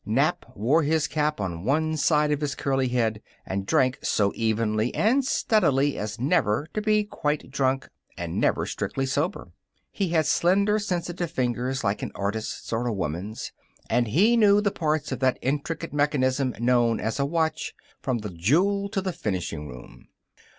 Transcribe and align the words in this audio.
Nap 0.03 0.47
wore 0.55 0.81
his 0.81 1.07
cap 1.07 1.39
on 1.39 1.63
one 1.63 1.95
side 1.95 2.31
of 2.31 2.41
his 2.41 2.55
curly 2.55 2.87
head, 2.87 3.21
and 3.45 3.67
drank 3.67 3.99
so 4.01 4.31
evenly 4.35 4.91
and 4.95 5.23
steadily 5.23 5.95
as 5.95 6.19
never 6.19 6.65
to 6.73 6.81
be 6.81 7.03
quite 7.03 7.51
drunk 7.51 7.87
and 8.17 8.39
never 8.41 8.65
strictly 8.65 9.05
sober. 9.05 9.51
He 9.91 10.09
had 10.09 10.25
slender, 10.25 10.79
sensitive 10.79 11.29
fingers 11.29 11.83
like 11.83 12.01
an 12.01 12.11
artist's 12.15 12.73
or 12.73 12.87
a 12.87 12.91
woman's, 12.91 13.51
and 13.91 14.07
he 14.07 14.35
knew 14.35 14.59
the 14.59 14.71
parts 14.71 15.11
of 15.11 15.19
that 15.19 15.37
intricate 15.39 15.93
mechanism 15.93 16.55
known 16.59 16.99
as 16.99 17.19
a 17.19 17.25
watch 17.27 17.75
from 18.01 18.17
the 18.17 18.31
jewel 18.31 18.89
to 18.89 19.01
the 19.01 19.13
finishing 19.13 19.67
room. 19.67 20.07